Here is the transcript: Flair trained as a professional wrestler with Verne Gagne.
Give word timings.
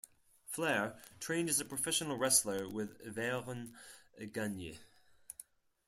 Flair 0.47 0.99
trained 1.19 1.47
as 1.47 1.59
a 1.59 1.63
professional 1.63 2.17
wrestler 2.17 2.67
with 2.67 2.99
Verne 3.05 3.75
Gagne. 4.31 4.79